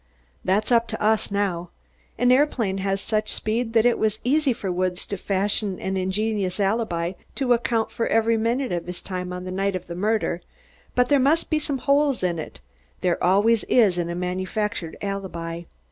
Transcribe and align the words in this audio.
"That's 0.43 0.71
up 0.71 0.87
to 0.87 0.99
us 0.99 1.29
now. 1.29 1.69
An 2.17 2.31
aeroplane 2.31 2.79
has 2.79 2.99
such 2.99 3.31
speed 3.31 3.73
that 3.73 3.85
it 3.85 3.99
was 3.99 4.17
easy 4.23 4.51
for 4.51 4.71
Woods 4.71 5.05
to 5.05 5.15
fashion 5.15 5.79
an 5.79 5.95
ingenious 5.95 6.59
alibi 6.59 7.11
to 7.35 7.53
account 7.53 7.91
for 7.91 8.07
every 8.07 8.35
minute 8.35 8.71
of 8.71 8.87
his 8.87 8.99
time 8.99 9.31
on 9.31 9.43
the 9.43 9.51
night 9.51 9.75
of 9.75 9.85
the 9.85 9.93
murder, 9.93 10.41
but 10.95 11.09
there 11.09 11.19
must 11.19 11.51
be 11.51 11.59
some 11.59 11.77
holes 11.77 12.23
in 12.23 12.39
it; 12.39 12.61
there 13.01 13.23
always 13.23 13.63
is 13.65 13.99
in 13.99 14.09
a 14.09 14.15
manufactured 14.15 14.97
alibi. 15.03 15.65